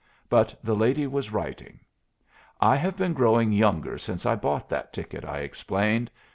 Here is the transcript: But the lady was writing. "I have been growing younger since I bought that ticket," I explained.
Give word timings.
But 0.29 0.55
the 0.63 0.73
lady 0.75 1.05
was 1.05 1.31
writing. 1.31 1.79
"I 2.59 2.75
have 2.75 2.97
been 2.97 3.13
growing 3.13 3.51
younger 3.51 3.99
since 3.99 4.25
I 4.25 4.33
bought 4.35 4.67
that 4.69 4.91
ticket," 4.93 5.23
I 5.23 5.41
explained. 5.41 6.09